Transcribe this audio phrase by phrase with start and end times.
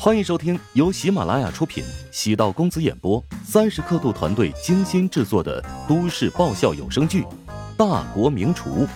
[0.00, 7.22] 欢迎收听由喜马拉雅出品、喜道公子演播、三十刻度团队精心制作的都市爆笑有声剧
[7.76, 8.86] 《大国名厨》，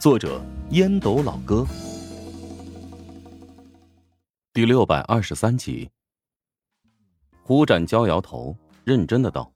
[0.00, 0.40] 作者
[0.70, 1.66] 烟斗老哥，
[4.52, 5.90] 第六百二十三集。
[7.42, 9.50] 胡展娇摇头，认真的道：“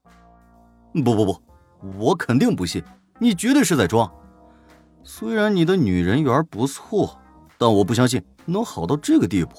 [1.05, 1.41] 不不不，
[1.99, 2.83] 我肯定不信，
[3.17, 4.13] 你绝对是在装。
[5.03, 7.17] 虽然你的女人缘不错，
[7.57, 9.51] 但我不相信能好到这个地步。”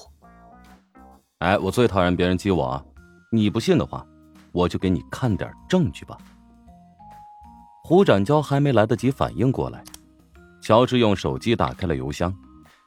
[1.43, 2.85] 哎，我最讨厌别人激我啊，
[3.29, 4.07] 你不信的话，
[4.53, 6.17] 我就给你看点证据吧。
[7.83, 9.83] 胡展娇还没来得及反应过来，
[10.61, 12.33] 乔治用手机打开了邮箱，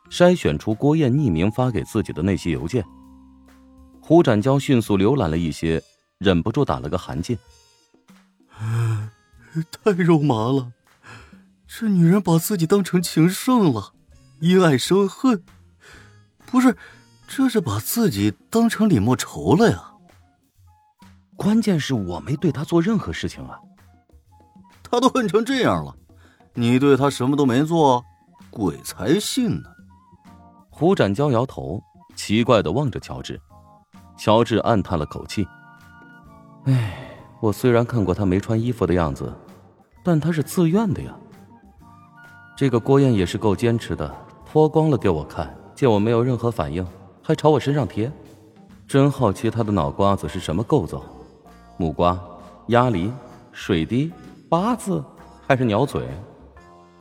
[0.09, 2.83] 筛选出郭燕匿名发给自己的那些邮件。
[4.01, 5.83] 胡展娇迅速浏览了一些，
[6.17, 7.37] 忍不住打了个寒噤。
[9.71, 10.73] 太肉麻了，
[11.67, 13.93] 这女人把自己当成情圣了，
[14.41, 15.45] 因爱生恨，
[16.47, 16.75] 不是？
[17.29, 19.93] 这是把自己当成李莫愁了呀！
[21.37, 23.59] 关键是我没对他做任何事情啊。
[24.83, 25.95] 他都恨成这样了，
[26.55, 28.03] 你对他什么都没做，
[28.49, 29.69] 鬼才信呢！
[30.71, 31.83] 胡展娇摇头，
[32.15, 33.39] 奇怪的望着乔治。
[34.17, 35.47] 乔治暗叹了口气
[36.65, 39.31] ：“哎，我虽然看过他没穿衣服的样子，
[40.03, 41.15] 但他是自愿的呀。
[42.57, 44.15] 这个郭燕也是够坚持的，
[44.47, 46.87] 脱光了给我看，见我没有任何反应。”
[47.27, 48.09] 还朝我身上贴，
[48.87, 51.03] 真好奇他的脑瓜子是什么构造？
[51.77, 52.17] 木瓜、
[52.69, 53.13] 鸭梨、
[53.51, 54.13] 水滴、
[54.49, 55.05] 八字，
[55.45, 56.07] 还是鸟嘴？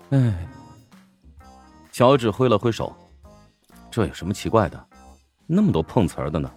[0.10, 0.48] 哎，
[1.92, 2.92] 乔治挥了挥手，
[3.92, 4.84] 这有什么奇怪的？
[5.46, 6.52] 那么多碰瓷儿的呢？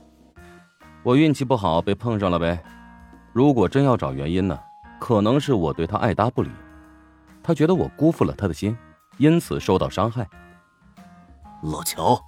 [1.02, 2.58] 我运气不好被碰上了呗。
[3.34, 4.58] 如果真要找原因呢，
[4.98, 6.48] 可能是我对他爱答不理，
[7.42, 8.74] 他觉得我辜负了他的心，
[9.18, 10.26] 因此受到伤害。
[11.64, 12.18] 老乔。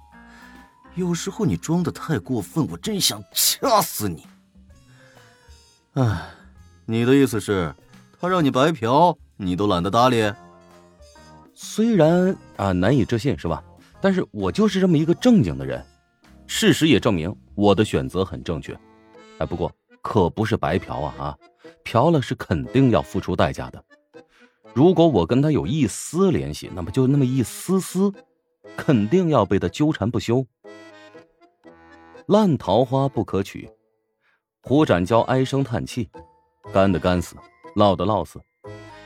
[1.01, 4.23] 有时候你装的太过分，我真想掐死你！
[5.93, 6.29] 哎，
[6.85, 7.73] 你的意思是，
[8.19, 10.31] 他让你白嫖，你都懒得搭理？
[11.55, 13.63] 虽然啊难以置信是吧？
[13.99, 15.83] 但是我就是这么一个正经的人，
[16.45, 18.79] 事实也证明我的选择很正确。
[19.39, 19.73] 哎，不过
[20.03, 21.37] 可不是白嫖啊啊！
[21.83, 23.83] 嫖了是肯定要付出代价的。
[24.71, 28.13] 如果我跟他有一丝联系，那么就那么一丝丝，
[28.77, 30.45] 肯定要被他纠缠不休。
[32.27, 33.69] 烂桃花不可取，
[34.61, 36.09] 胡展娇唉声叹气，
[36.71, 37.35] 干的干死，
[37.75, 38.39] 涝的涝死，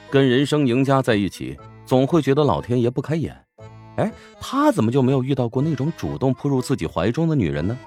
[0.09, 3.45] 跟人生赢家在一起，总会觉得老天爷不开眼。
[3.95, 7.77] 哎，他怎么就没有遇到过那种主动扑入自己怀中的女人呢？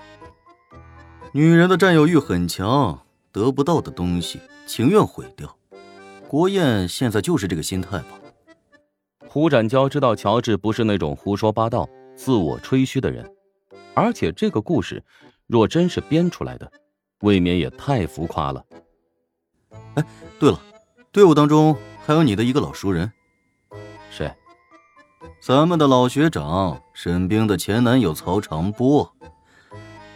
[1.33, 2.99] 女人的占有欲很强，
[3.31, 5.55] 得不到的东西情愿毁掉。
[6.27, 8.19] 郭燕现在就是这个心态吧？
[9.29, 13.31] 胡展娇知道乔治不是那种胡说八道、自我吹嘘的人，
[13.99, 15.03] 而且这个故事。
[15.49, 16.71] 若真是编出来的，
[17.23, 18.63] 未免也太浮夸了。
[19.95, 20.05] 哎，
[20.39, 20.61] 对了，
[21.11, 23.11] 队伍当中还有你的一个老熟人，
[24.11, 24.31] 谁？
[25.41, 29.11] 咱们的老学长沈冰的前男友曹长波，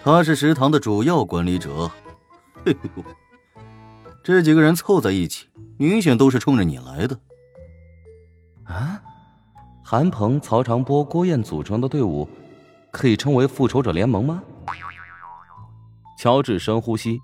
[0.04, 1.91] 他是食堂的主要管理者。
[2.62, 3.04] 嘿呦，
[4.22, 5.48] 这几个人凑在一起，
[5.78, 7.19] 明显都是冲着你来的。
[8.65, 9.03] 啊，
[9.82, 12.28] 韩鹏、曹长波、郭燕组成的队伍，
[12.92, 14.41] 可以称为复仇者联盟吗？
[16.19, 17.19] 乔治深呼吸，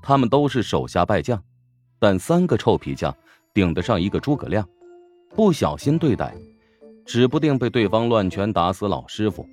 [0.00, 1.42] 他们都是手下败将，
[1.98, 3.14] 但三个臭皮匠
[3.52, 4.66] 顶得上一个诸葛亮，
[5.34, 6.34] 不小心对待，
[7.04, 9.46] 指不定被对方乱拳打死老师傅。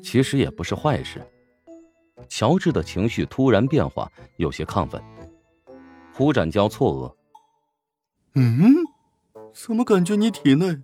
[0.00, 1.26] 其实也不是坏事。
[2.28, 5.02] 乔治的情绪突然变化，有些亢奋。
[6.12, 7.14] 胡展娇错愕
[8.38, 8.74] ：“嗯，
[9.52, 10.78] 怎么感觉你体内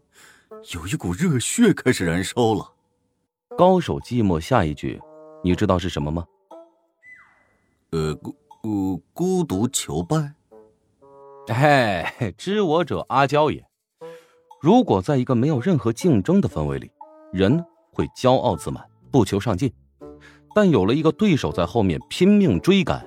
[0.72, 2.72] 有一股热血开始燃烧了？”
[3.58, 5.00] 高手寂寞，下一句，
[5.42, 6.24] 你知道是什么吗？
[7.90, 10.32] 呃，孤孤孤独求败。
[11.48, 13.64] 哎， 知我者阿娇也。
[14.60, 16.90] 如果在一个没有任何竞争的氛围里，
[17.32, 19.68] 人会骄傲自满，不求上进；
[20.54, 23.04] 但有了一个对手在后面拼命追赶，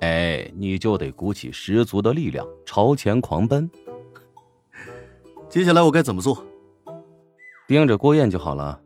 [0.00, 3.70] 哎，你就得鼓起十足的力量朝前狂奔。
[5.48, 6.44] 接下来我该怎么做？
[7.68, 8.80] 盯着郭燕就好了。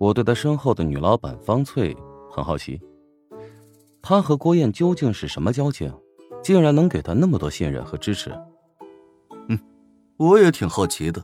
[0.00, 1.94] 我对他身后的女老板方翠
[2.30, 2.80] 很好奇。
[4.00, 5.94] 他和郭燕究竟是什么交情，
[6.42, 8.32] 竟然能给他那么多信任和支持？
[9.48, 9.60] 嗯，
[10.16, 11.22] 我也挺好奇的。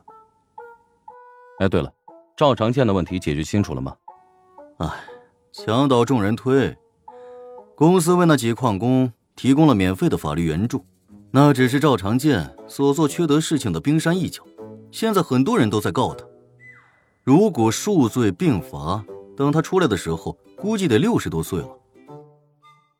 [1.57, 1.91] 哎，对了，
[2.35, 3.95] 赵长健的问题解决清楚了吗？
[4.77, 4.87] 哎，
[5.51, 6.77] 墙倒众人推，
[7.73, 10.85] 公司为那几矿工提供了免费的法律援助，
[11.31, 14.43] 那只是赵长健所做缺德事情的冰山一角。
[14.91, 16.23] 现在很多人都在告他，
[17.27, 19.03] 如果数罪并罚，
[19.35, 21.67] 等他出来的时候，估计得六十多岁了。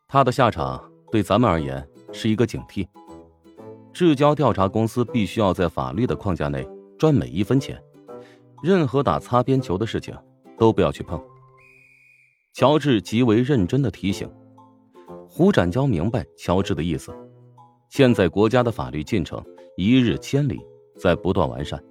[0.05, 2.85] 他的下场对咱们而言是一个警惕。
[3.93, 6.67] 至交调查公司必须要在法律的框架内
[6.99, 7.81] 赚每一分钱，
[8.61, 10.13] 任何打擦边球的事情
[10.57, 11.17] 都不要去碰。
[12.51, 14.29] 乔治极为认真的提醒。
[15.25, 17.15] 胡展娇明白乔治的意思。
[17.87, 19.41] 现在国家的法律进程
[19.77, 20.59] 一日千里，
[20.99, 21.81] 在不断完善，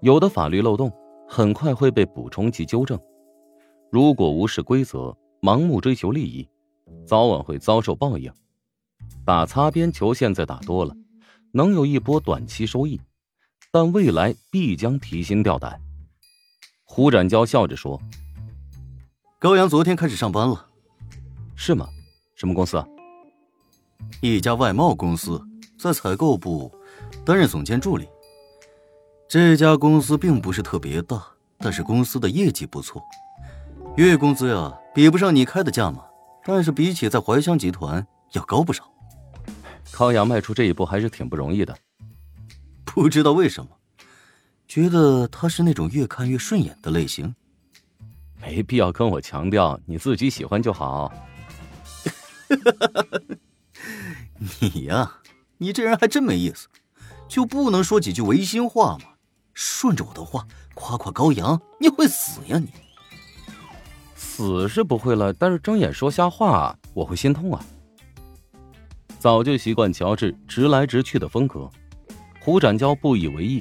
[0.00, 0.90] 有的法律漏洞
[1.28, 2.98] 很快会被补充及纠正。
[3.92, 6.48] 如果无视规则，盲目追求利益，
[7.06, 8.32] 早晚会遭受报应。
[9.24, 10.96] 打擦边球现在打多了，
[11.52, 12.98] 能有一波短期收益，
[13.70, 15.78] 但未来必将提心吊胆。
[16.84, 18.00] 胡展娇笑着说
[19.38, 20.66] ：“高阳昨天开始上班了，
[21.54, 21.86] 是吗？
[22.34, 22.86] 什么公司啊？”
[24.22, 25.40] 一家外贸公司
[25.78, 26.72] 在采购部
[27.24, 28.08] 担任总监助理。
[29.28, 31.22] 这家公司并不是特别大，
[31.58, 33.04] 但是公司的业绩不错，
[33.94, 36.02] 月工资呀比不上你开的价码，
[36.46, 38.90] 但是比起在怀乡集团要高不少。
[39.92, 41.76] 康阳迈出这一步还是挺不容易的，
[42.86, 43.70] 不知道为什么，
[44.66, 47.34] 觉得他是那种越看越顺眼的类型。
[48.40, 51.12] 没必要跟我强调，你自己喜欢就好。
[54.62, 55.18] 你呀，
[55.58, 56.66] 你这人还真没意思，
[57.28, 59.04] 就不能说几句违心话吗？
[59.60, 62.68] 顺着我的话夸夸高阳，你会死呀你！
[64.14, 67.60] 死是不会了，但是睁眼说瞎话，我会心痛啊。
[69.18, 71.68] 早就习惯乔治直来直去的风格，
[72.40, 73.60] 胡展娇不以为意。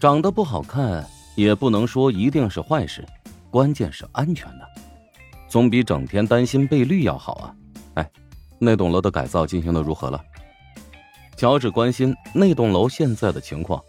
[0.00, 1.06] 长得不好看
[1.36, 3.06] 也不能说一定是坏事，
[3.52, 4.68] 关键是安全的，
[5.48, 7.54] 总比整天担心被绿要好啊。
[7.94, 8.10] 哎。
[8.58, 10.20] 那栋楼的改造进行的如何了？
[11.36, 13.80] 乔治关心那栋楼现在的情况。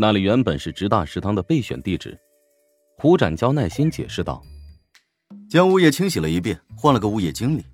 [0.00, 2.16] 那里原本是直大食堂的备选地址。
[2.98, 4.40] 胡展娇耐心解释道
[5.50, 7.64] ：“将物业清洗了一遍，换了个物业经理，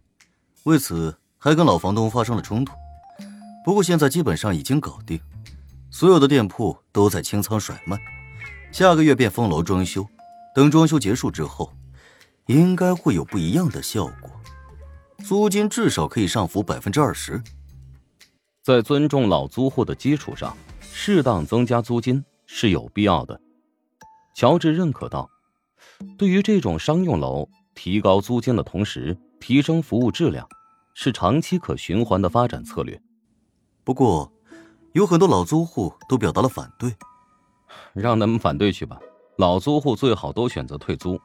[0.63, 2.73] 为此还跟老房东发生了冲突。
[3.63, 5.21] 不过现在基本上已经搞定，
[5.91, 7.99] 所有的店铺都在清仓甩卖。
[8.73, 10.07] 下个月便封楼装修，
[10.55, 11.71] 等装修结束之后，
[12.47, 14.31] 应该会有不一样的效果。”
[15.23, 17.43] 租金至少可以上浮百分之二十，
[18.63, 20.57] 在尊重老租户的基础上，
[20.97, 23.39] 适当增加租金是有必要的。
[24.33, 25.29] 乔治认可道
[26.17, 30.49] ：“对于这种商用楼，提高租金的同时提升服务质量，
[30.95, 32.99] 是长期可循环的发展策略。”
[33.83, 34.33] 不过，
[34.93, 36.95] 有很多老租户都表达了反对，
[37.93, 38.99] 让他们反对去吧。
[39.37, 41.21] 老租户最好都选择退租。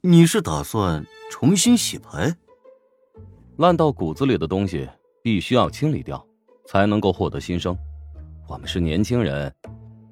[0.00, 2.36] 你是打算重新洗牌？
[3.56, 4.88] 烂到骨子里的东西
[5.22, 6.26] 必须要清理掉，
[6.66, 7.78] 才能够获得新生。
[8.48, 9.54] 我们是年轻人，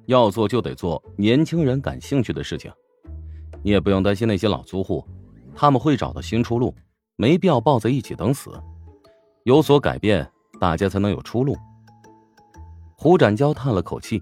[0.05, 2.71] 要做就得做年轻人感兴趣的事情。
[3.63, 5.03] 你也不用担心那些老租户，
[5.55, 6.73] 他们会找到新出路，
[7.15, 8.51] 没必要抱在一起等死。
[9.43, 10.29] 有所改变，
[10.59, 11.57] 大家才能有出路。
[12.95, 14.21] 胡展娇叹了口气，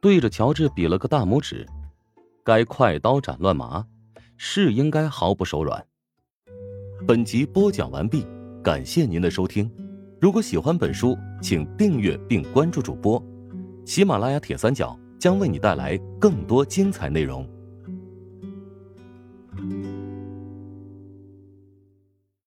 [0.00, 1.66] 对着乔治比了个大拇指。
[2.44, 3.84] 该快刀斩乱麻，
[4.36, 5.84] 是应该毫不手软。
[7.06, 8.24] 本集播讲完毕。
[8.62, 9.70] 感谢您的收听，
[10.20, 13.22] 如果喜欢本书，请订阅并关注主播。
[13.90, 17.44] 喜马拉雅铁三角将为你带来更多精彩内容。